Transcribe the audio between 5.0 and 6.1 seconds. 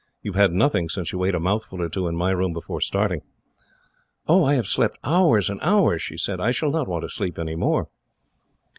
hours and hours!"